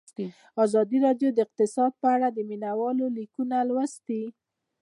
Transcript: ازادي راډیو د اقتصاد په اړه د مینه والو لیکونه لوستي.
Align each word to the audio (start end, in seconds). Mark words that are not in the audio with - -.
ازادي 0.65 0.97
راډیو 1.05 1.29
د 1.33 1.37
اقتصاد 1.45 1.91
په 2.01 2.07
اړه 2.15 2.27
د 2.31 2.39
مینه 2.49 2.71
والو 2.79 3.05
لیکونه 3.17 3.57
لوستي. 3.69 4.23